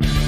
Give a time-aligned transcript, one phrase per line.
[0.00, 0.23] you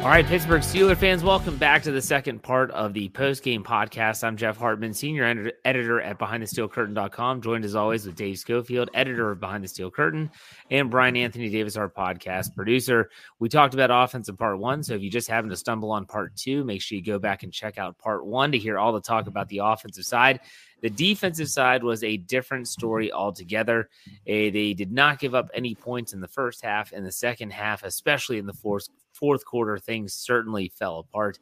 [0.00, 3.62] All right, Pittsburgh Steeler fans, welcome back to the second part of the post game
[3.62, 4.24] podcast.
[4.24, 9.30] I'm Jeff Hartman, senior ed- editor at BehindTheSteelCurtain.com, joined as always with Dave Schofield, editor
[9.30, 10.30] of Behind the Steel Curtain,
[10.70, 13.10] and Brian Anthony Davis, our podcast producer.
[13.40, 16.06] We talked about offense in part one, so if you just happen to stumble on
[16.06, 18.94] part two, make sure you go back and check out part one to hear all
[18.94, 20.40] the talk about the offensive side.
[20.82, 23.88] The defensive side was a different story altogether.
[24.26, 26.92] A, they did not give up any points in the first half.
[26.92, 31.38] In the second half, especially in the fourth fourth quarter, things certainly fell apart.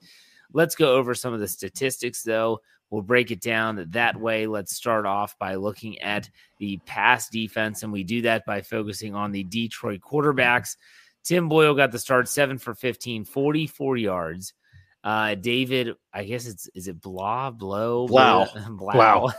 [0.53, 2.61] Let's go over some of the statistics, though.
[2.91, 4.47] We'll break it down that way.
[4.47, 9.14] Let's start off by looking at the pass defense, and we do that by focusing
[9.14, 10.77] on the Detroit quarterbacks.
[11.22, 14.55] Tim Boyle got the start, seven for 15, 44 yards.
[15.04, 18.46] Uh, David, I guess it's is it blah blow Blau.
[18.70, 19.32] blah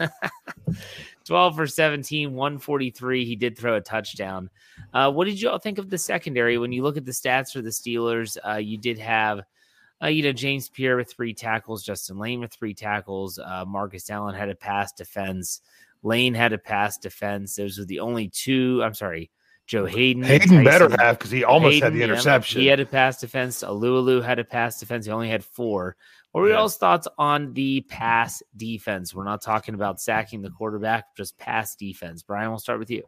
[1.24, 3.24] 12 for 17, 143.
[3.24, 4.50] He did throw a touchdown.
[4.92, 6.58] Uh, what did you all think of the secondary?
[6.58, 9.40] When you look at the stats for the Steelers, uh, you did have,
[10.02, 14.10] uh, you know, James Pierre with three tackles, Justin Layne with three tackles, uh, Marcus
[14.10, 15.60] Allen had a pass defense,
[16.02, 17.56] Layne had a pass defense.
[17.56, 18.82] Those were the only two.
[18.84, 19.30] I'm sorry,
[19.66, 20.22] Joe Haden.
[20.22, 22.60] Haden Tyson- better have because he almost had Haden, the yeah, interception.
[22.60, 23.62] he had a pass defense.
[23.62, 25.06] Alulu had a pass defense.
[25.06, 25.96] He only had four.
[26.32, 26.56] What were Yeah.
[26.56, 29.14] y'all's thoughts on the pass defense?
[29.14, 32.22] We're not talking about sacking the quarterback, just pass defense.
[32.22, 33.04] Brian, we'll start with you.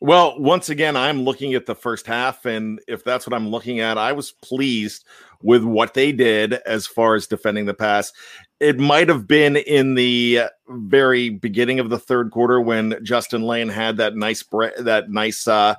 [0.00, 3.80] Well, once again, I'm looking at the first half, and if that's what I'm looking
[3.80, 5.06] at, I was pleased
[5.42, 8.12] with what they did as far as defending the pass.
[8.60, 13.70] It might have been in the very beginning of the third quarter when Justin Layne
[13.70, 15.76] had that nice bre- that nice uh,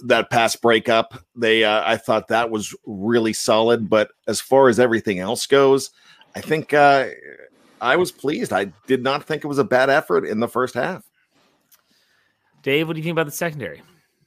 [0.00, 1.24] that pass breakup.
[1.34, 3.88] They, uh, I thought that was really solid.
[3.88, 5.90] But as far as everything else goes,
[6.34, 7.08] I think uh,
[7.80, 8.52] I was pleased.
[8.52, 11.09] I did not think it was a bad effort in the first half.
[12.62, 13.82] Dave, what do you think about the secondary?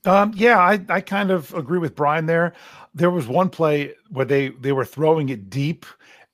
[0.05, 2.53] Um, yeah, I, I kind of agree with Brian there.
[2.93, 5.85] There was one play where they they were throwing it deep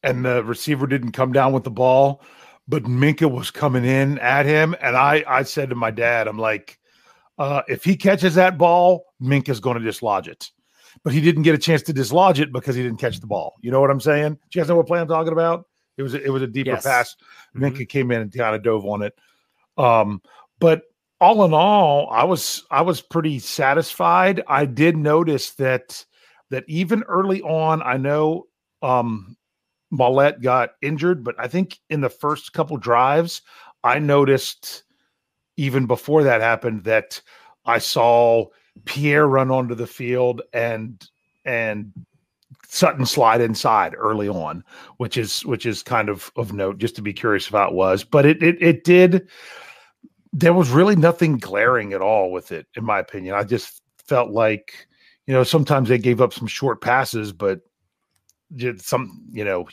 [0.02, 2.22] and the receiver didn't come down with the ball,
[2.68, 4.76] but Minkah was coming in at him.
[4.82, 6.80] And I I said to my dad, I'm like,
[7.38, 10.50] uh, if he catches that ball, Minkah's going to dislodge it.
[11.04, 13.56] But he didn't get a chance to dislodge it because he didn't catch the ball.
[13.62, 14.34] You know what I'm saying?
[14.34, 15.66] Do you guys know what play I'm talking about?
[15.98, 16.84] It was a, it was a deeper Yes.
[16.84, 17.16] pass.
[17.56, 17.72] Mhm.
[17.72, 19.14] Minkah came in and kind of dove on it.
[19.78, 20.22] Um,
[20.60, 20.82] but
[21.22, 24.42] all in all, I was I was pretty satisfied.
[24.48, 26.06] I did notice that
[26.50, 28.48] that even early on, I know
[28.82, 29.36] um
[29.92, 33.42] Maulet got injured, but I think in the first couple drives,
[33.84, 34.84] I noticed
[35.58, 37.22] even before that happened that
[37.66, 38.46] I saw
[38.86, 41.06] Pierre run onto the field and
[41.44, 41.92] and
[42.68, 44.64] Sutton slide inside early on,
[44.98, 48.04] which is which is kind of of note, just to be curious how was.
[48.04, 49.28] But it it it did
[50.34, 53.36] there was really nothing glaring at all with it, in my opinion.
[53.36, 54.88] I just felt like,
[55.26, 57.62] you know, sometimes they gave up some short passes, but
[58.78, 59.68] some, you know,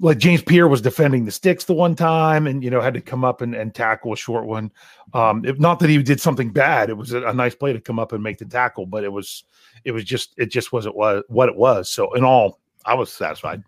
[0.00, 3.00] like James Pierre was defending the sticks the one time and, you know, had to
[3.00, 4.70] come up and, and tackle a short one.
[5.12, 7.80] Um, if not that he did something bad, it was a, a nice play to
[7.80, 9.44] come up and make the tackle, but it was,
[9.84, 11.88] it was just, it just wasn't what, what it was.
[11.88, 13.62] So in all, I was satisfied.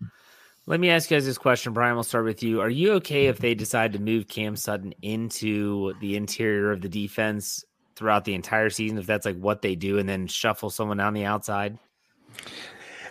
[0.71, 1.95] Let me ask you guys this question, Brian.
[1.95, 2.61] We'll start with you.
[2.61, 6.87] Are you okay if they decide to move Cam Sutton into the interior of the
[6.87, 7.65] defense
[7.97, 8.97] throughout the entire season?
[8.97, 11.77] If that's like what they do, and then shuffle someone on the outside?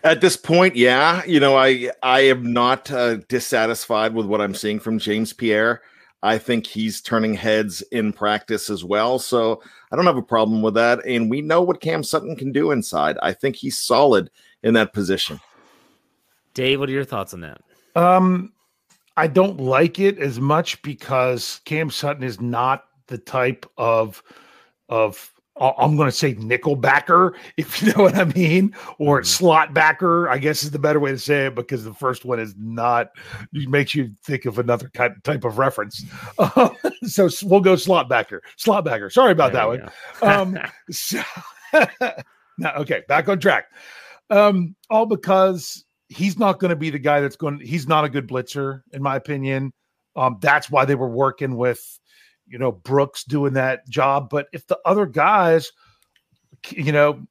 [0.02, 4.54] At this point, yeah, you know, I I am not uh, dissatisfied with what I'm
[4.54, 5.82] seeing from James Pierre.
[6.22, 10.62] I think he's turning heads in practice as well, so I don't have a problem
[10.62, 11.04] with that.
[11.04, 13.18] And we know what Cam Sutton can do inside.
[13.20, 14.30] I think he's solid
[14.62, 15.40] in that position.
[16.54, 17.60] Dave, what are your thoughts on that?
[17.96, 18.52] Um,
[19.16, 24.22] I don't like it as much because Cam Sutton is not the type of
[24.88, 29.26] of I'm going to say nickel backer, if you know what I mean, or mm-hmm.
[29.26, 30.28] slot backer.
[30.28, 33.10] I guess is the better way to say it because the first one is not
[33.52, 36.04] makes you think of another type of reference.
[36.38, 36.70] Uh,
[37.04, 39.10] so we'll go slot backer, slot backer.
[39.10, 39.90] Sorry about there that
[40.22, 40.56] one.
[40.56, 40.58] um,
[40.90, 41.22] so,
[42.58, 43.66] now, okay, back on track.
[44.30, 47.60] Um, all because he's not going to be the guy that's going.
[47.60, 49.72] He's not a good blitzer, in my opinion.
[50.16, 52.00] Um, that's why they were working with
[52.50, 54.28] you know, Brooks doing that job.
[54.28, 55.70] But if the other guys,
[56.70, 57.24] you know,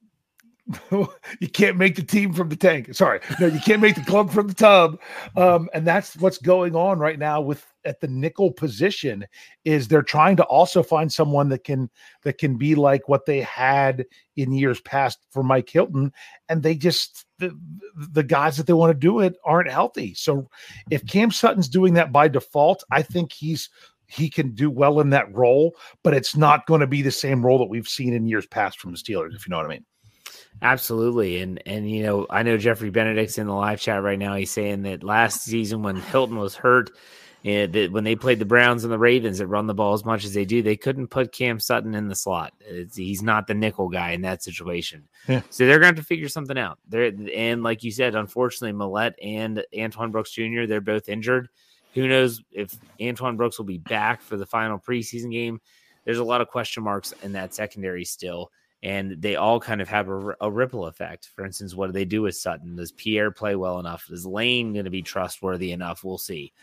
[0.92, 2.94] you can't make the team from the tank.
[2.94, 5.00] Sorry, no, you can't make the club from the tub.
[5.36, 9.26] Um, and that's what's going on right now with at the nickel position.
[9.66, 11.90] Is they're trying to also find someone that can
[12.24, 14.06] that can be like what they had
[14.36, 16.12] in years past for Mike Hilton,
[16.50, 17.58] and they just the
[17.96, 20.14] the guys that they want to do it aren't healthy.
[20.14, 20.50] So
[20.92, 23.70] if Cam Sutton's doing that by default, I think he's
[24.06, 27.46] he can do well in that role, but it's not going to be the same
[27.46, 29.70] role that we've seen in years past from the Steelers, if you know what I
[29.70, 29.86] mean.
[30.62, 31.40] Absolutely.
[31.42, 34.36] And and you know, I know Jeffrey Benedict's in the live chat right now.
[34.36, 36.92] He's saying that last season when Hilton was hurt,
[37.46, 40.04] and that when they played the Browns and the Ravens that run the ball as
[40.04, 42.54] much as they do, they couldn't put Cam Sutton in the slot.
[42.60, 45.08] It's, he's not the nickel guy in that situation.
[45.28, 45.42] Yeah.
[45.50, 46.80] So they're going to have to figure something out.
[46.88, 50.66] There and like you said, unfortunately, Maulet and Antoine Brooks Jr.
[50.68, 51.48] they're both injured.
[51.94, 55.62] Who knows if Antoine Brooks will be back for the final preseason game?
[56.06, 59.90] There's a lot of question marks in that secondary still, and they all kind of
[59.90, 61.30] have a, a ripple effect.
[61.36, 62.76] For instance, what do they do with Sutton?
[62.76, 64.08] Does Pierre play well enough?
[64.10, 66.04] Is Layne going to be trustworthy enough?
[66.04, 66.54] We'll see.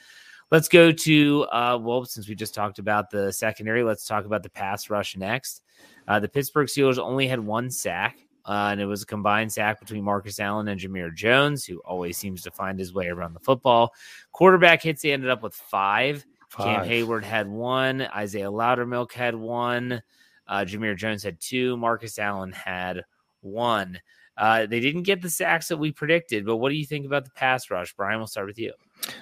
[0.51, 4.43] Let's go to uh, well, since we just talked about the secondary, let's talk about
[4.43, 5.63] the pass rush next.
[6.07, 8.19] Uh, the Pittsburgh Steelers only had one sack.
[8.49, 12.17] Uh, and it was a combined sack between Marcus Allen and Jamir Jones, who always
[12.17, 13.93] seems to find his way around the football.
[14.31, 16.25] Quarterback hits, he ended up with five.
[16.49, 16.65] five.
[16.65, 18.03] Cam Heyward had one.
[18.03, 20.01] Isaiah Loudermilk had one.
[20.49, 21.77] Uh, Jamir Jones had two.
[21.77, 23.05] Marcus Allen had
[23.41, 24.01] one.
[24.37, 27.25] Uh, they didn't get the sacks that we predicted, but what do you think about
[27.25, 27.95] the pass rush?
[27.95, 28.73] Brian, we'll start with you.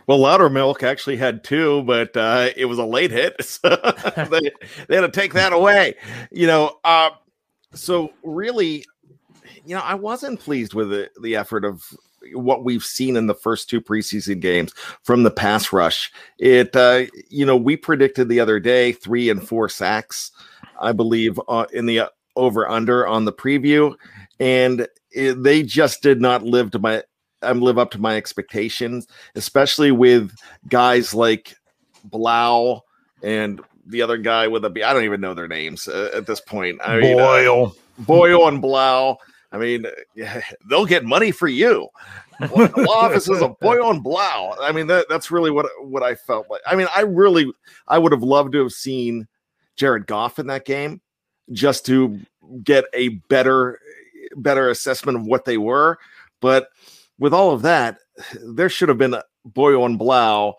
[0.07, 3.35] Well, Loudermilk actually had two, but uh, it was a late hit.
[3.45, 3.69] So
[4.31, 4.51] they,
[4.89, 5.95] they had to take that away.
[6.33, 7.11] You know, uh,
[7.73, 8.85] so really,
[9.65, 11.85] you know, I wasn't pleased with the, the effort of
[12.33, 14.73] what we've seen in the first two preseason games
[15.03, 16.11] from the pass rush.
[16.39, 20.33] It, uh, you know, we predicted the other day three and four sacks,
[20.85, 23.95] I believe, uh, in the uh, over under on the preview,
[24.39, 27.03] and it, they just did not live to my
[27.43, 30.33] um, live up to my expectations, especially with
[30.69, 31.57] guys like
[32.05, 32.83] Blau
[33.23, 34.83] and the other guy with a B.
[34.83, 36.81] I don't even know their names uh, at this point.
[36.85, 39.19] I mean, Boyle, uh, Boyle, and Blau.
[39.53, 41.89] I mean, yeah, they'll get money for you.
[42.41, 44.57] law offices of Boyle and Blau.
[44.61, 46.63] I mean, that, that's really what what I felt like.
[46.67, 47.51] I mean, I really,
[47.89, 49.29] I would have loved to have seen
[49.77, 51.01] Jared Goff in that game
[51.53, 52.21] just to
[52.63, 53.79] get a better,
[54.37, 55.99] better assessment of what they were.
[56.41, 56.69] But
[57.19, 57.99] with all of that,
[58.43, 60.57] there should have been Boyle and Blough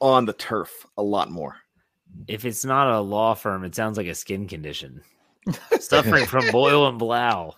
[0.00, 1.56] on the turf a lot more.
[2.28, 5.02] If it's not a law firm, it sounds like a skin condition.
[5.80, 7.54] Suffering from boil and blow.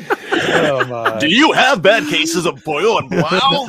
[0.00, 3.66] oh Do you have bad cases of boil and blow?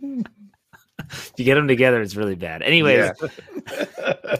[1.10, 2.62] if you get them together, it's really bad.
[2.62, 3.28] Anyways, yeah.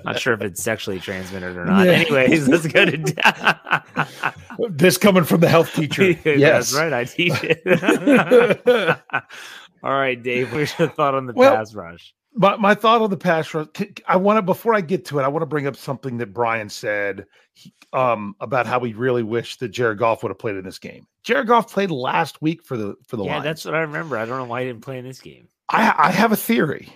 [0.04, 1.86] Not sure if it's sexually transmitted or not.
[1.86, 1.92] Yeah.
[1.92, 3.82] Anyways, let's go to
[4.70, 6.10] this coming from the health teacher.
[6.24, 6.92] yes, That's right.
[6.92, 9.00] I teach it.
[9.82, 10.52] All right, Dave.
[10.52, 12.14] What's your thought on the well, pass rush?
[12.34, 13.68] my, my thought on the pass rush
[14.08, 16.32] i want to before i get to it i want to bring up something that
[16.34, 20.56] brian said he, um, about how he really wished that jared goff would have played
[20.56, 23.44] in this game jared goff played last week for the for the yeah Lions.
[23.44, 25.94] that's what i remember i don't know why he didn't play in this game i
[25.96, 26.92] i have a theory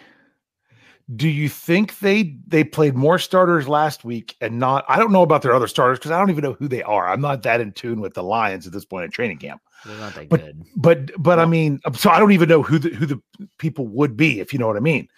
[1.17, 5.23] do you think they they played more starters last week and not i don't know
[5.23, 7.61] about their other starters because i don't even know who they are i'm not that
[7.61, 10.41] in tune with the lions at this point in training camp they're not that but,
[10.41, 10.65] good.
[10.77, 13.21] But but I mean, so I don't even know who the who the
[13.59, 15.09] people would be, if you know what I mean.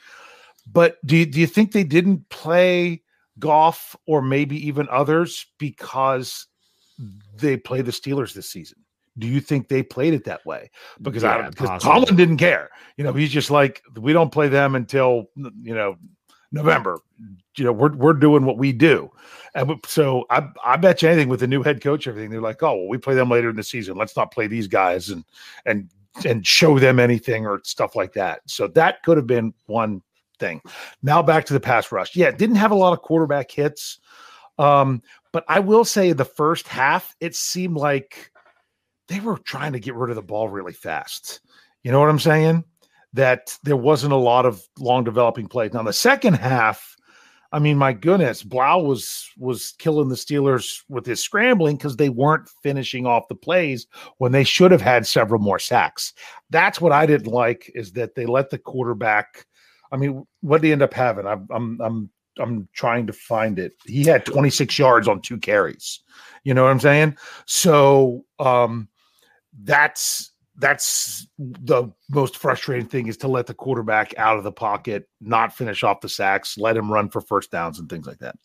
[0.70, 3.02] But do you, do you think they didn't play
[3.38, 6.46] Goff or maybe even others because
[7.34, 8.78] they play the Steelers this season?
[9.18, 10.70] Do you think they played it that way?
[11.02, 12.70] Because yeah, I because Tomlin didn't care.
[12.96, 15.96] You know, he's just like we don't play them until you know
[16.52, 16.98] November.
[17.56, 19.10] You know, we're we're doing what we do.
[19.54, 22.62] And so I I bet you anything with the new head coach, everything they're like,
[22.62, 23.96] oh well, we play them later in the season.
[23.96, 25.24] Let's not play these guys and
[25.66, 25.90] and
[26.24, 28.40] and show them anything or stuff like that.
[28.46, 30.02] So that could have been one
[30.38, 30.60] thing.
[31.02, 32.16] Now back to the pass rush.
[32.16, 33.98] Yeah, didn't have a lot of quarterback hits.
[34.58, 35.02] Um,
[35.32, 38.29] but I will say the first half, it seemed like
[39.10, 41.40] they were trying to get rid of the ball really fast.
[41.82, 42.62] You know what I'm saying?
[43.12, 45.72] That there wasn't a lot of long developing plays.
[45.72, 46.94] Now the second half,
[47.50, 52.08] I mean, my goodness, Blau was was killing the Steelers with his scrambling because they
[52.08, 53.88] weren't finishing off the plays
[54.18, 56.14] when they should have had several more sacks.
[56.50, 59.44] That's what I didn't like is that they let the quarterback.
[59.90, 61.26] I mean, what did he end up having?
[61.26, 63.72] I'm I'm I'm I'm trying to find it.
[63.84, 66.00] He had 26 yards on two carries.
[66.44, 67.16] You know what I'm saying?
[67.46, 68.86] So um
[69.62, 75.08] that's that's the most frustrating thing is to let the quarterback out of the pocket,
[75.20, 78.36] not finish off the sacks, let him run for first downs and things like that.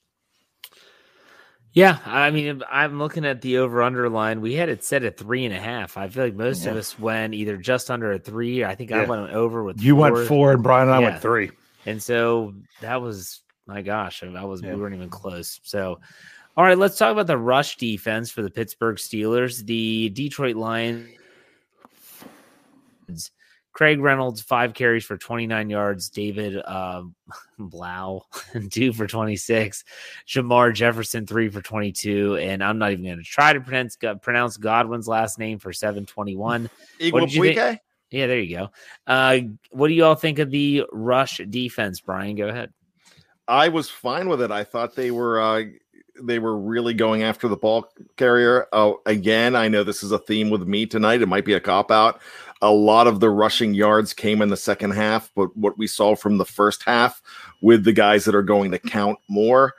[1.73, 4.39] Yeah, I mean, I'm looking at the over under line.
[4.39, 5.97] We had it set at three and a half.
[5.97, 6.71] I feel like most yeah.
[6.71, 8.63] of us went either just under a three.
[8.63, 9.01] I think yeah.
[9.01, 10.11] I went over with you four.
[10.13, 11.09] went four, and Brian and I yeah.
[11.09, 11.51] went three.
[11.85, 15.59] And so that was my gosh, I was we weren't even close.
[15.63, 15.99] So,
[16.57, 19.65] all right, let's talk about the rush defense for the Pittsburgh Steelers.
[19.65, 21.09] The Detroit Lions
[23.75, 26.09] Craig Reynolds, five carries for 29 yards.
[26.09, 27.03] David uh,
[27.59, 28.25] Blough,
[28.71, 29.83] two for 26.
[30.25, 32.37] Jermar Jefferson, three for 22.
[32.37, 36.69] And I'm not even going to try to pronounce, pronounce Godwin's last name for 721.
[37.01, 37.79] Igwebuike?
[38.11, 38.69] Yeah, there you go.
[39.05, 39.39] Uh,
[39.71, 42.37] what do you all think of the rush defense, Brian?
[42.37, 42.71] Go ahead.
[43.45, 44.51] I was fine with it.
[44.51, 45.63] I thought they were uh,
[46.21, 48.67] they were really going after the ball carrier.
[48.73, 51.21] Oh, again, I know this is a theme with me tonight.
[51.21, 52.21] It might be a cop out.
[52.61, 56.15] A lot of the rushing yards came in the second half, but what we saw
[56.15, 57.21] from the first half
[57.61, 59.73] with the guys that are going to count more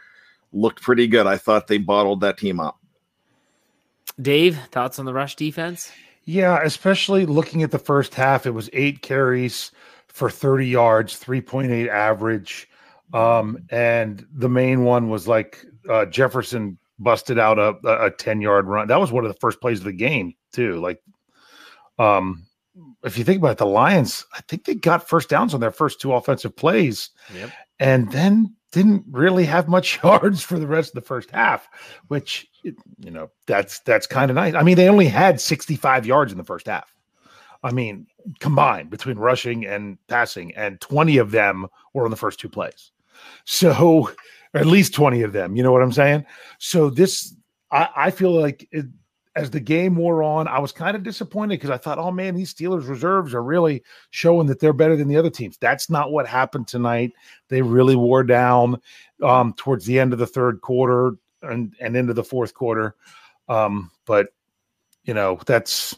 [0.52, 1.26] looked pretty good.
[1.26, 2.78] I thought they bottled that team up.
[4.20, 5.92] Dave, thoughts on the rush defense?
[6.24, 9.70] Yeah, especially looking at the first half, it was eight carries
[10.08, 12.68] for 30 yards, 3.8 average.
[13.12, 17.76] Um, and the main one was like uh, Jefferson busted out a,
[18.06, 18.88] a 10 yard run.
[18.88, 20.80] That was one of the first plays of the game, too.
[20.80, 21.02] Like,
[21.98, 22.46] um,
[23.04, 25.70] if you think about it, the Lions, I think they got first downs on their
[25.70, 27.50] first two offensive plays yep.
[27.80, 31.68] and then didn't really have much yards for the rest of the first half,
[32.08, 32.74] which, you
[33.10, 34.54] know, that's, that's kind of nice.
[34.54, 36.92] I mean, they only had 65 yards in the first half.
[37.62, 38.06] I mean,
[38.38, 42.92] combined between rushing and passing, and 20 of them were on the first two plays.
[43.44, 44.10] So,
[44.56, 46.25] at least 20 of them, you know what I'm saying?
[46.58, 47.34] So, this,
[47.70, 48.86] I, I feel like it,
[49.36, 52.34] as the game wore on, I was kind of disappointed because I thought, oh man,
[52.34, 55.58] these Steelers reserves are really showing that they're better than the other teams.
[55.58, 57.12] That's not what happened tonight.
[57.48, 58.80] They really wore down
[59.22, 62.94] um, towards the end of the third quarter and, and into the fourth quarter.
[63.46, 64.28] Um, but,
[65.04, 65.94] you know, that's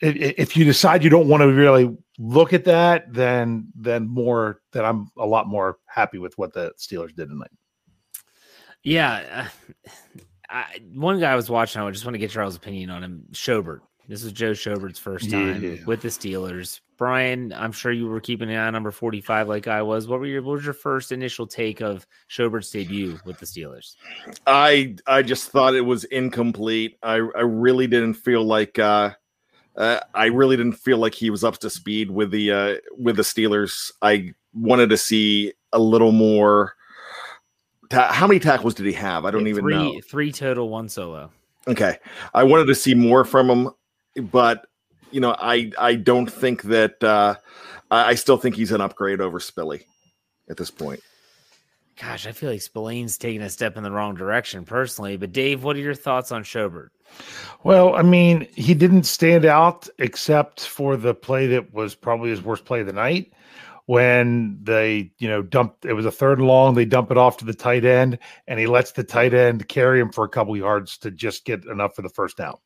[0.00, 4.84] if you decide you don't want to really look at that, then then more that
[4.84, 7.50] I'm a lot more happy with what the Steelers did tonight.
[8.82, 9.48] Yeah,
[9.84, 9.90] uh,
[10.50, 13.24] I, one guy I was watching, I just want to get Charles' opinion on him.
[13.32, 13.80] Schobert.
[14.06, 15.84] This was Joe Schobert's first time yeah.
[15.86, 16.80] with the Steelers.
[16.98, 20.06] Brian, I'm sure you were keeping an eye on number 45 like I was.
[20.06, 23.96] What were your what was your first initial take of Schobert's debut with the Steelers?
[24.46, 26.98] I I just thought it was incomplete.
[27.02, 29.12] I I really didn't feel like uh
[29.76, 33.16] uh, I really didn't feel like he was up to speed with the uh, with
[33.16, 33.90] the Steelers.
[34.02, 36.74] I wanted to see a little more.
[37.90, 39.24] Ta- how many tackles did he have?
[39.24, 40.00] I don't even three, know.
[40.08, 41.30] Three total, one solo.
[41.66, 41.98] Okay,
[42.34, 43.70] I wanted to see more from him,
[44.30, 44.66] but
[45.10, 47.02] you know, I I don't think that.
[47.02, 47.36] Uh,
[47.90, 49.84] I still think he's an upgrade over Spilly
[50.48, 51.00] at this point.
[52.00, 55.16] Gosh, I feel like Spillane's taking a step in the wrong direction personally.
[55.16, 56.88] But Dave, what are your thoughts on Schobert?
[57.62, 62.42] Well, I mean, he didn't stand out except for the play that was probably his
[62.42, 63.32] worst play of the night
[63.86, 67.36] when they, you know, dumped it was a third and long, they dump it off
[67.38, 70.56] to the tight end, and he lets the tight end carry him for a couple
[70.56, 72.56] yards to just get enough for the first down.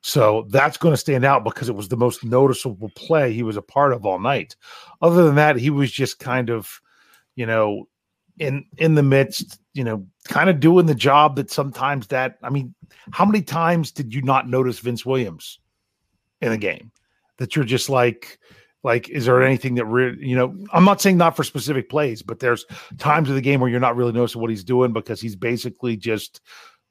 [0.00, 3.56] So that's going to stand out because it was the most noticeable play he was
[3.56, 4.56] a part of all night.
[5.02, 6.80] Other than that, he was just kind of,
[7.36, 7.88] you know,
[8.38, 12.48] in in the midst, you know, kind of doing the job that sometimes that I
[12.48, 12.74] mean,
[13.12, 15.58] how many times did you not notice Vince Williams
[16.40, 16.92] in a game?
[17.38, 18.38] That you're just like
[18.84, 22.20] like is there anything that really you know i'm not saying not for specific plays
[22.20, 22.66] but there's
[22.98, 25.96] times of the game where you're not really noticing what he's doing because he's basically
[25.96, 26.42] just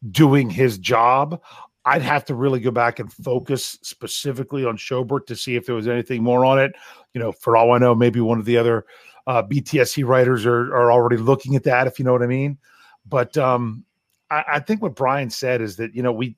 [0.10, 1.40] doing his job.
[1.86, 5.76] I'd have to really go back and focus specifically on Schobert to see if there
[5.76, 6.74] was anything more on it.
[7.14, 8.86] You know for all i know maybe one of the other
[9.28, 12.58] uh, BTSC writers are are already looking at that, if you know what I mean.
[13.08, 13.86] But um,
[14.30, 16.36] I, I think what Brian said is that you know we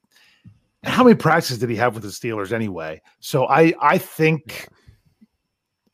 [0.84, 3.01] how many practices did he have with the Steelers anyway?
[3.19, 4.67] So I I think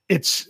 [0.10, 0.48] it's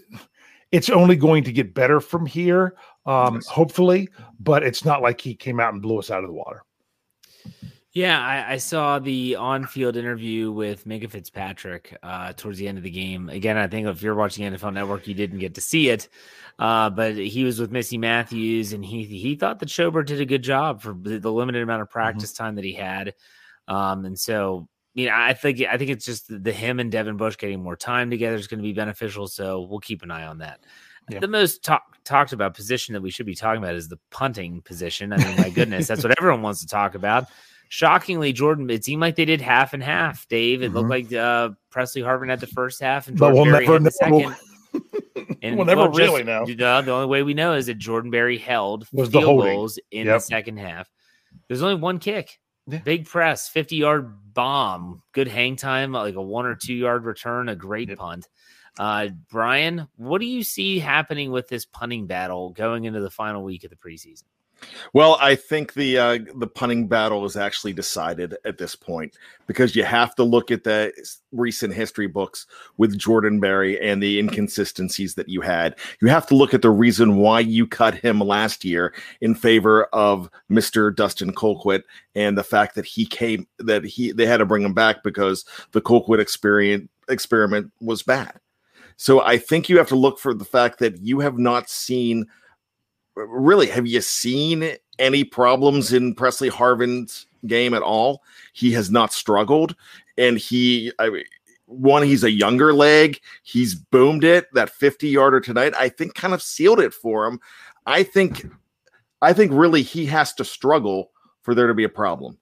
[0.72, 2.76] it's only going to get better from here,
[3.06, 4.10] um, hopefully.
[4.40, 6.64] But it's not like he came out and blew us out of the water.
[7.94, 12.86] Yeah, I, I, saw the on-field interview with Minkah Fitzpatrick uh, towards the end of
[12.86, 13.28] the game.
[13.28, 16.08] Again, I think if you're watching NFL Network, you didn't get to see it,
[16.58, 20.26] uh, but he was with Missy Matthews, and he he thought that Schobert did a
[20.26, 22.00] good job for the limited amount of mm-hmm.
[22.00, 22.44] practice mm-hmm.
[22.46, 23.14] time that he had,
[23.68, 26.94] um, and so you know I think I think it's just the, the him and
[26.94, 29.28] Devin Bush getting more time together is going to be beneficial.
[29.28, 30.62] So we'll keep an eye on that.
[31.10, 31.20] Yeah.
[31.20, 34.62] The most talk, talked about position that we should be talking about is the punting
[34.62, 35.12] position.
[35.12, 37.28] I mean, my goodness, that's what everyone wants to talk about
[37.72, 40.28] shockingly, Jordan, it seemed like they did half and half.
[40.28, 40.76] Dave, it mm-hmm.
[40.76, 43.92] looked like uh, Pressley Harvin had the first half and Jordan we'll Berry had the
[43.92, 44.36] second.
[45.42, 46.44] and we'll never really know.
[46.44, 50.06] Uh, the only way we know is that Jordan Berry held Was field goals in
[50.06, 50.18] yep.
[50.18, 50.90] the second half.
[51.48, 52.40] There's only one kick.
[52.68, 52.80] Yeah.
[52.80, 57.48] Big press, 50 yard bomb, good hang time, like a one or two yard return,
[57.48, 57.98] a great yep.
[57.98, 58.28] punt.
[58.78, 63.44] Uh, Brian, what do you see happening with this punting battle going into the final
[63.44, 64.24] week of the preseason?
[64.94, 69.76] Well, I think the uh, the punting battle is actually decided at this point because
[69.76, 70.94] you have to look at the
[71.32, 72.46] recent history books
[72.78, 75.76] with Jordan Berry and the inconsistencies that you had.
[76.02, 79.86] You have to look at the reason why you cut him last year in favor
[79.86, 80.96] of Mr.
[80.96, 81.84] Dustin Colquitt
[82.16, 85.46] and the fact that he came that he they had to bring him back because
[85.72, 88.40] the Colquitt experience experiment was bad.
[88.98, 92.28] So I think you have to look for the fact that you have not seen
[93.18, 98.24] Uh, really, have you seen any problems in Pressley Harvin's game at all?
[98.54, 99.76] He has not struggled,
[100.18, 101.24] and he, I,
[101.66, 103.20] one, he's a younger leg.
[103.44, 104.48] He's boomed it.
[104.54, 107.40] That 50 yarder tonight, I think, kind of sealed it for him.
[107.86, 108.46] I think,
[109.22, 112.38] I think really he has to struggle for there to be a problem.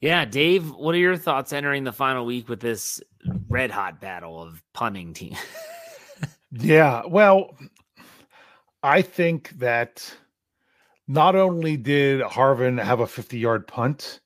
[0.00, 3.02] Yeah, Dave, what are your thoughts entering the final week with this
[3.48, 5.36] red hot battle of punting team?
[6.52, 7.54] yeah, well,
[8.82, 10.14] I think that
[11.06, 14.20] not only did Harvin have a 50 yard punt,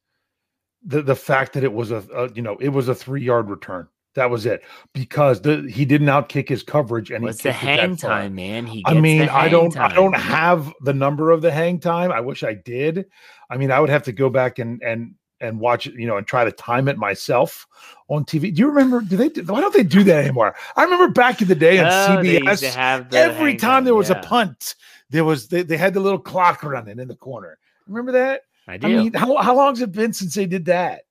[0.84, 3.49] the, the fact that it was a, a you know it was a three yard
[3.49, 3.88] return.
[4.14, 8.36] That was it because the, he didn't outkick his coverage and What's the hang time,
[8.36, 8.64] man?
[8.64, 9.90] He I mean, I don't time.
[9.90, 12.12] I don't have the number of the hang time.
[12.12, 13.06] I wish I did.
[13.50, 15.14] I mean, I would have to go back and and
[15.45, 17.67] and watch it, you know, and try to time it myself
[18.09, 18.54] on TV.
[18.54, 19.00] Do you remember?
[19.00, 19.28] Do they?
[19.43, 20.54] Why don't they do that anymore?
[20.76, 23.13] I remember back in the day on oh, CBS.
[23.13, 24.21] every time there was yeah.
[24.21, 24.75] a punt,
[25.11, 27.59] there was they, they had the little clock running in the corner.
[27.87, 28.43] Remember that?
[28.67, 28.87] I do.
[28.87, 31.02] I mean, how how long's it been since they did that?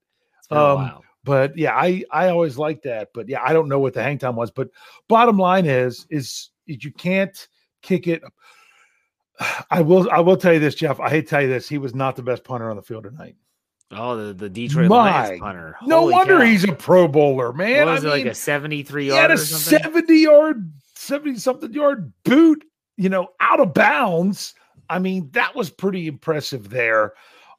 [0.50, 3.10] Um, but yeah, I I always liked that.
[3.14, 4.52] But yeah, I don't know what the hang time was.
[4.52, 4.70] But
[5.08, 7.48] bottom line is is, is you can't
[7.82, 8.24] kick it.
[9.72, 11.00] I will I will tell you this, Jeff.
[11.00, 11.70] I hate to tell you this.
[11.70, 13.36] He was not the best punter on the field tonight.
[13.96, 15.76] Oh, the, the Detroit My, Lions punter.
[15.80, 16.46] Holy no wonder cow.
[16.46, 17.86] he's a Pro Bowler, man.
[17.86, 19.16] What was I it mean, like a 73 yard?
[19.16, 22.64] He had a 70 yard, 70 something yard boot,
[22.98, 24.54] you know, out of bounds.
[24.90, 27.14] I mean, that was pretty impressive there.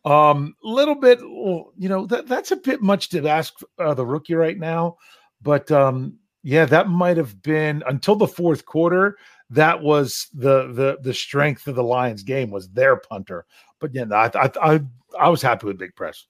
[0.05, 4.05] Um, a little bit, you know, that, that's a bit much to ask uh, the
[4.05, 4.99] rookie right now,
[5.41, 9.17] but um, yeah, that might have been until the fourth quarter.
[9.49, 13.47] That was the the the strength of the Lions game was their punter.
[13.81, 14.81] But yeah, I I I,
[15.19, 16.27] I was happy with Big Press.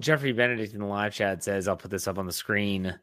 [0.00, 2.98] Jeffrey Benedict in the live chat says, "I'll put this up on the screen."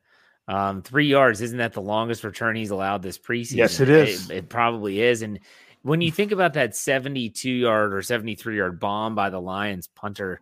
[0.47, 3.57] Um, three yards isn't that the longest return he's allowed this preseason?
[3.57, 4.29] Yes, it is.
[4.29, 5.21] It, it probably is.
[5.21, 5.39] And
[5.81, 10.39] when you think about that 72 yard or 73 yard bomb by the Lions punter,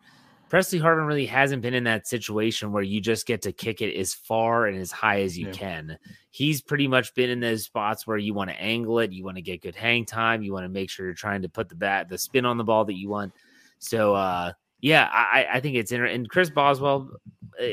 [0.48, 3.96] Pressley Harvin really hasn't been in that situation where you just get to kick it
[3.98, 5.54] as far and as high as you yeah.
[5.54, 5.98] can.
[6.30, 9.38] He's pretty much been in those spots where you want to angle it, you want
[9.38, 11.76] to get good hang time, you want to make sure you're trying to put the
[11.76, 13.34] bat, the spin on the ball that you want.
[13.80, 16.16] So, uh, yeah, I, I think it's interesting.
[16.16, 17.12] And Chris Boswell,
[17.60, 17.66] uh,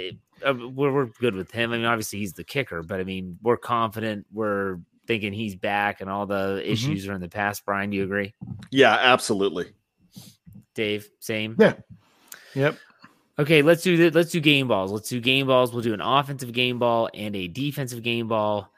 [0.47, 1.73] uh, we're, we're good with him.
[1.73, 4.27] I mean, obviously he's the kicker, but I mean, we're confident.
[4.33, 6.71] We're thinking he's back and all the mm-hmm.
[6.71, 7.13] issues mm-hmm.
[7.13, 7.65] are in the past.
[7.65, 8.35] Brian, do you agree?
[8.71, 9.73] Yeah, absolutely.
[10.75, 11.57] Dave, same.
[11.59, 11.75] Yeah.
[12.55, 12.79] Yep.
[13.39, 14.93] Okay, let's do the, let's do game balls.
[14.93, 15.73] Let's do game balls.
[15.73, 18.71] We'll do an offensive game ball and a defensive game ball.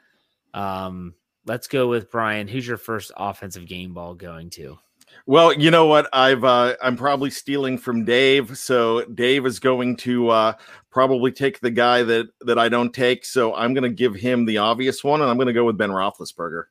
[0.53, 1.13] Um,
[1.45, 2.47] let's go with Brian.
[2.47, 4.77] Who's your first offensive game ball going to?
[5.25, 6.07] Well, you know what?
[6.13, 10.53] I've uh, I'm probably stealing from Dave, so Dave is going to uh,
[10.91, 13.25] probably take the guy that that I don't take.
[13.25, 15.77] So I'm going to give him the obvious one, and I'm going to go with
[15.77, 16.65] Ben Roethlisberger.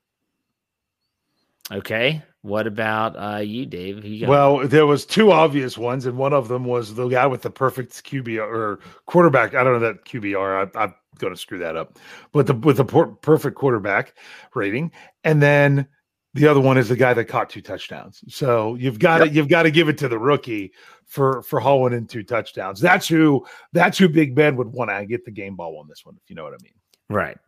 [1.73, 2.23] Okay.
[2.43, 4.05] What about uh, you, Dave?
[4.05, 7.41] You well, there was two obvious ones, and one of them was the guy with
[7.41, 9.55] the perfect QBR or quarterback.
[9.55, 10.77] I don't know that QBR.
[10.77, 11.99] I, am going to screw that up,
[12.33, 14.15] but the with the por- perfect quarterback
[14.55, 14.93] rating,
[15.25, 15.89] and then
[16.35, 18.23] the other one is the guy that caught two touchdowns.
[18.29, 20.73] So you've got to you've got to give it to the rookie
[21.07, 22.81] for for hauling in two touchdowns.
[22.81, 26.05] That's who that's who Big Ben would want to get the game ball on this
[26.05, 26.75] one, if you know what I mean.
[27.09, 27.39] Right.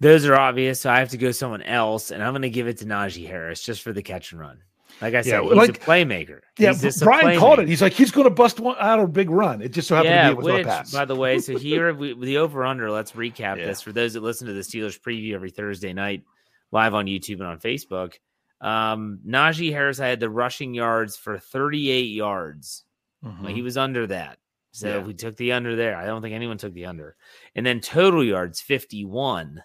[0.00, 0.80] Those are obvious.
[0.80, 3.26] So I have to go someone else, and I'm going to give it to Najee
[3.26, 4.58] Harris just for the catch and run.
[5.00, 6.40] Like I said, Yeah, he's like- a playmaker.
[6.58, 7.68] Yeah, He's Brian called it.
[7.68, 9.62] He's like, he's going to bust one out of a big run.
[9.62, 10.92] It just so happened yeah, to be which, pass.
[10.92, 12.90] by the way, so here we, the over under.
[12.90, 13.66] Let's recap Yeah.
[13.66, 16.24] this for those that listen to the Steelers preview every Thursday night,
[16.72, 18.14] live on YouTube and on Facebook.
[18.60, 22.84] Um, Najee Harris had the rushing yards for 38 yards.
[23.24, 23.42] Mhm.
[23.42, 24.38] Well, he was under that.
[24.72, 24.98] So Yeah.
[25.04, 25.96] we took the under there.
[25.96, 27.16] I don't think anyone took the under.
[27.54, 29.62] And then total yards 51.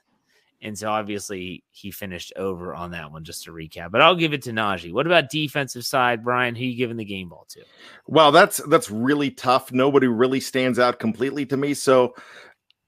[0.62, 3.91] And so obviously he finished over on that one, just to recap.
[3.91, 4.91] But I'll give it to Najee.
[4.91, 6.56] What about defensive side, Brian?
[6.56, 7.62] Who you giving the game ball to?
[8.08, 9.72] Well, that's that's really tough.
[9.72, 11.76] Nobody really stands out completely to me.
[11.76, 12.15] So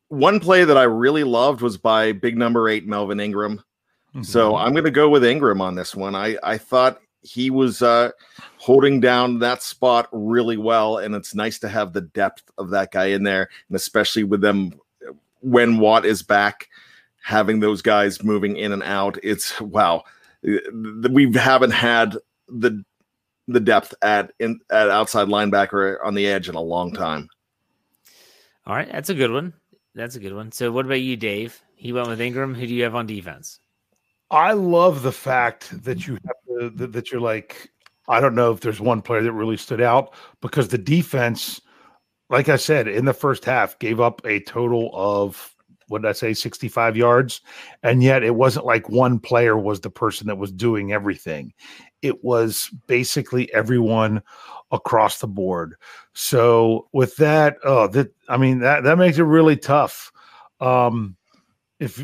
[0.08, 3.62] one play that I really loved was by big number eight Melvin Ingram.
[4.24, 4.62] So Mhm.
[4.65, 6.15] I'm going to go with Ingram on this one.
[6.15, 8.12] I I thought he was uh,
[8.58, 12.91] holding down that spot really well, and it's nice to have the depth of that
[12.91, 14.74] guy in there, and especially with them
[15.41, 16.69] when Watt is back,
[17.22, 19.17] having those guys moving in and out.
[19.22, 20.04] It's wow.
[20.41, 22.17] We haven't had
[22.48, 22.84] the
[23.48, 27.28] the depth at in at outside linebacker on the edge in a long time.
[28.65, 29.54] All right, that's a good one.
[29.95, 30.52] That's a good one.
[30.52, 31.62] So what about you, Dave?
[31.76, 32.54] He went with Ingram.
[32.56, 33.60] Who do you have on defense?
[34.31, 37.71] I love the fact that you have to, that, you're like,
[38.07, 41.59] I don't know if there's one player that really stood out because the defense,
[42.29, 45.55] like I said, in the first half, gave up a total of
[45.89, 47.41] what did I say, 65 yards,
[47.81, 51.51] and yet it wasn't like one player was the person that was doing everything.
[52.03, 54.21] It was basically everyone
[54.71, 55.75] across the board.
[56.13, 60.11] So with that, oh, that I mean that that makes it really tough.
[60.61, 61.17] Um,
[61.79, 61.99] if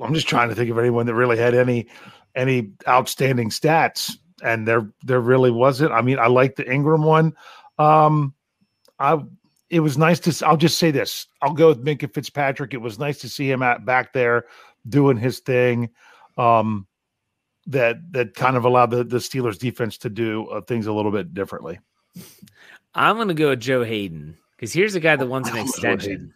[0.00, 1.88] I'm just trying to think of anyone that really had any
[2.34, 5.92] any outstanding stats, and there there really wasn't.
[5.92, 7.34] I mean, I like the Ingram one.
[7.78, 8.34] Um,
[8.98, 9.22] I
[9.70, 10.46] it was nice to.
[10.46, 11.26] I'll just say this.
[11.40, 12.74] I'll go with Minkah Fitzpatrick.
[12.74, 14.44] It was nice to see him at back there
[14.88, 15.90] doing his thing.
[16.36, 16.86] Um,
[17.66, 21.12] that that kind of allowed the the Steelers defense to do uh, things a little
[21.12, 21.78] bit differently.
[22.94, 25.60] I'm going to go with Joe Haden because here's a guy that wants an I
[25.60, 26.34] love Joe extension.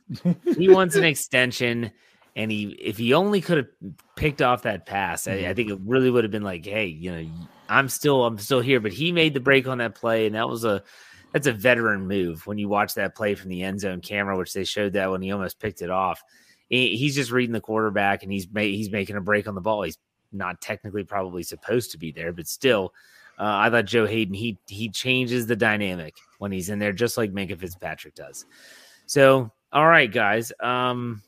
[0.57, 1.91] he wants an extension,
[2.37, 3.67] and he if he only could have
[4.15, 7.11] picked off that pass, I, I think it really would have been like, hey, you
[7.11, 7.31] know,
[7.69, 8.79] I'm still I'm still here.
[8.79, 10.83] But he made the break on that play, and that was a
[11.33, 14.53] that's a veteran move when you watch that play from the end zone camera, which
[14.53, 16.23] they showed that when he almost picked it off.
[16.69, 19.83] He's just reading the quarterback, and he's ma- he's making a break on the ball.
[19.83, 19.99] He's
[20.31, 22.93] not technically probably supposed to be there, but still.
[23.39, 27.17] Uh, I thought Joe Haden he he changes the dynamic when he's in there, just
[27.17, 28.47] like Minkah Fitzpatrick does.
[29.07, 31.23] So, all right, guys, um,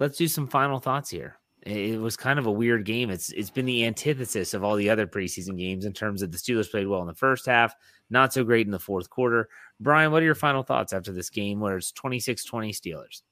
[0.00, 1.36] let's do some final thoughts here.
[1.62, 3.08] It was kind of a weird game.
[3.08, 6.36] It's it's been the antithesis of all the other preseason games in terms of the
[6.36, 7.74] Steelers played well in the first half,
[8.10, 9.48] not so great in the fourth quarter.
[9.80, 13.22] Brian, what are your final thoughts after this game where it's 26-20 Steelers?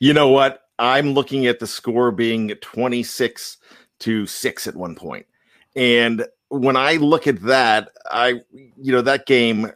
[0.00, 0.62] You know what?
[0.78, 3.56] I'm looking at the score being 26
[4.00, 5.26] to 6 at one point.
[5.74, 9.72] And when I look at that, I you know that game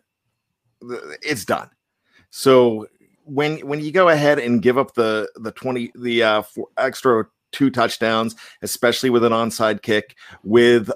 [1.22, 1.70] it's done.
[2.30, 2.86] So
[3.26, 6.42] when when you go ahead and give up the the 20 the uh
[6.78, 10.90] extra two touchdowns, especially with an onside kick with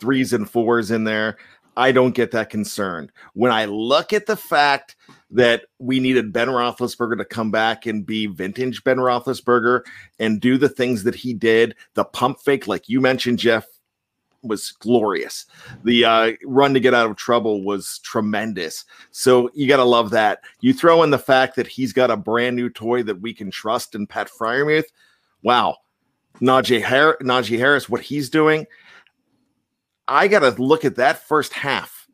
[0.00, 1.36] threes and fours in there,
[1.76, 3.12] I don't get that concerned.
[3.34, 4.96] When I look at the fact
[5.30, 9.82] that we needed Ben Roethlisberger to come back and be vintage Ben Roethlisberger
[10.18, 13.66] and do the things that he did, the pump fake, like you mentioned, Jeff,
[14.42, 15.46] was glorious.
[15.84, 18.84] The uh, run to get out of trouble was tremendous.
[19.10, 20.40] So you got to love that.
[20.60, 23.50] You throw in the fact that he's got a brand new toy that we can
[23.50, 24.86] trust in Pat Freiermuth.
[25.42, 25.76] Wow.
[26.40, 28.66] Najee, Har- Najee Harris, what he's doing,
[30.08, 32.08] I got to look at that first half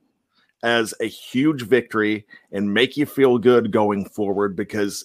[0.62, 5.04] as a huge victory and make you feel good going forward because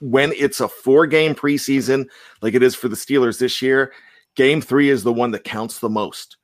[0.00, 2.06] when it's a four game preseason
[2.42, 3.92] like it is for the Steelers this year,
[4.34, 6.36] game three is the one that counts the most.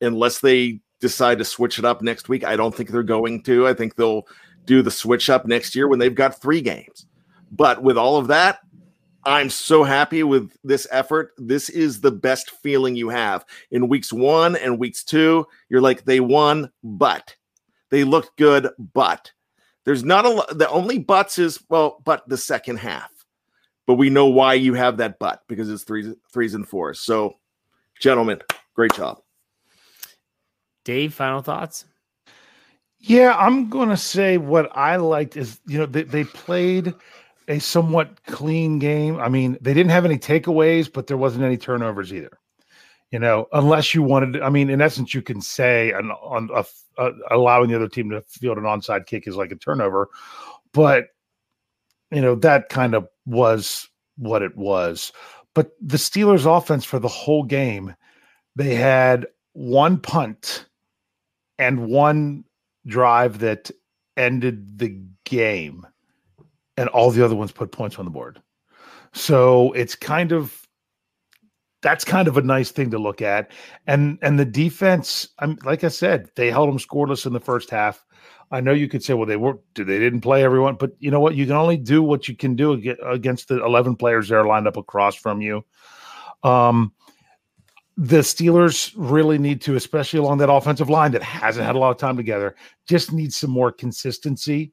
[0.00, 3.66] Unless they decide to switch it up next week, I don't think they're going to.
[3.66, 4.26] I think they'll
[4.64, 7.06] do the switch up next year when they've got three games.
[7.50, 8.60] But with all of that,
[9.24, 11.32] I'm so happy with this effort.
[11.36, 13.44] This is the best feeling you have.
[13.70, 17.36] In weeks one and weeks two, you're like, they won, but
[17.90, 19.30] they looked good, but
[19.84, 20.58] there's not a lot.
[20.58, 23.10] The only buts is, well, but the second half.
[23.86, 27.00] But we know why you have that but because it's threes, and fours.
[27.00, 27.34] So,
[28.00, 28.40] gentlemen,
[28.74, 29.20] great job.
[30.84, 31.84] Dave, final thoughts?
[32.98, 36.94] Yeah, I'm going to say what I liked is, you know, they, they played
[37.48, 39.18] a somewhat clean game.
[39.18, 42.38] I mean, they didn't have any takeaways, but there wasn't any turnovers either.
[43.10, 46.64] You know, unless you wanted, I mean, in essence, you can say an, on a,
[46.96, 50.08] a, allowing the other team to field an onside kick is like a turnover,
[50.72, 51.08] but
[52.12, 55.12] you know that kind of was what it was.
[55.54, 57.96] But the Steelers' offense for the whole game,
[58.54, 60.66] they had one punt
[61.60, 62.44] and one
[62.86, 63.70] drive that
[64.16, 65.86] ended the game,
[66.76, 68.40] and all the other ones put points on the board.
[69.12, 70.66] So it's kind of
[71.82, 73.52] that's kind of a nice thing to look at.
[73.86, 77.70] And and the defense, I'm like I said, they held them scoreless in the first
[77.70, 78.04] half.
[78.50, 81.20] I know you could say, well, they weren't, they didn't play everyone, but you know
[81.20, 81.36] what?
[81.36, 82.72] You can only do what you can do
[83.04, 85.64] against the 11 players that are lined up across from you.
[86.42, 86.92] Um,
[88.02, 91.90] the Steelers really need to, especially along that offensive line that hasn't had a lot
[91.90, 92.56] of time together,
[92.88, 94.72] just need some more consistency.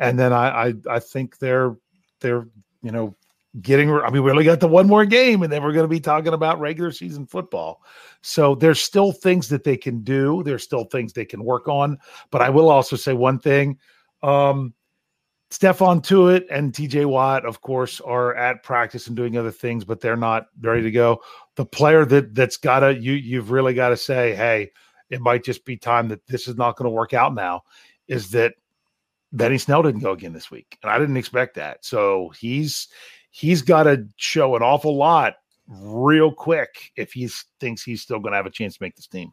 [0.00, 1.76] And then I, I, I think they're,
[2.20, 2.48] they're,
[2.82, 3.14] you know,
[3.60, 3.92] getting.
[3.92, 6.00] I mean, we only got the one more game, and then we're going to be
[6.00, 7.80] talking about regular season football.
[8.22, 10.42] So there's still things that they can do.
[10.42, 11.98] There's still things they can work on.
[12.32, 13.78] But I will also say one thing.
[14.20, 14.74] Um,
[15.50, 20.00] Stephon Tuitt and TJ Watt, of course, are at practice and doing other things, but
[20.00, 21.20] they're not ready to go.
[21.54, 24.70] The player that that's gotta you you've really got to say, hey,
[25.10, 27.62] it might just be time that this is not going to work out now.
[28.08, 28.54] Is that
[29.32, 31.84] Benny Snell didn't go again this week, and I didn't expect that.
[31.84, 32.88] So he's
[33.30, 35.34] he's got to show an awful lot
[35.66, 37.28] real quick if he
[37.60, 39.30] thinks he's still going to have a chance to make this team.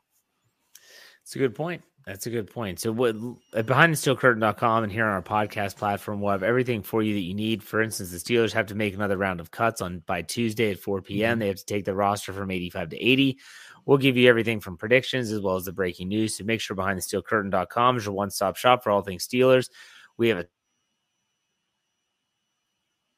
[1.24, 1.84] It's a good point.
[2.06, 2.80] That's a good point.
[2.80, 3.16] So, what
[3.54, 7.36] at behindthesteelcurtain.com and here on our podcast platform, we'll have everything for you that you
[7.36, 7.62] need.
[7.62, 10.80] For instance, the Steelers have to make another round of cuts on by Tuesday at
[10.80, 11.34] 4 p.m.
[11.34, 11.40] Mm-hmm.
[11.40, 13.38] They have to take the roster from 85 to 80.
[13.86, 16.36] We'll give you everything from predictions as well as the breaking news.
[16.36, 19.70] So, make sure behindthesteelcurtain.com is your one stop shop for all things Steelers.
[20.18, 20.48] We have a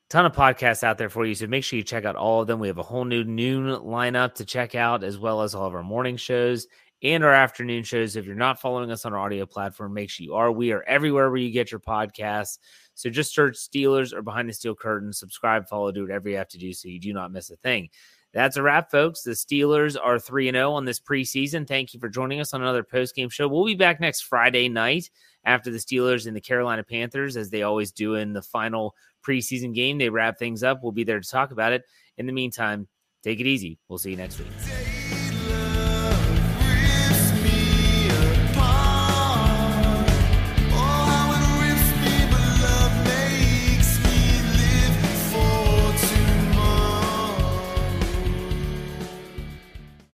[0.10, 1.34] ton of podcasts out there for you.
[1.34, 2.60] So make sure you check out all of them.
[2.60, 5.74] We have a whole new noon lineup to check out, as well as all of
[5.74, 6.68] our morning shows
[7.04, 8.16] and our afternoon shows.
[8.16, 10.52] If you're not following us on our audio platform, make sure you are.
[10.52, 12.58] We are everywhere where you get your podcasts.
[12.96, 16.48] So just search Steelers or Behind the Steel Curtain, subscribe, follow, do whatever you have
[16.50, 17.90] to do so you do not miss a thing.
[18.34, 19.22] That's a wrap, folks.
[19.22, 21.68] The Steelers are 3 0 on this preseason.
[21.68, 23.48] Thank you for joining us on another post game show.
[23.48, 25.12] We'll be back next Friday night
[25.46, 29.76] after the Steelers and the Carolina Panthers, as they always do in the final preseason
[29.76, 30.00] game.
[30.00, 30.82] They wrap things up.
[30.82, 31.84] We'll be there to talk about it.
[32.18, 32.88] In the meantime,
[33.24, 33.78] take it easy.
[33.88, 34.93] We'll see you next week.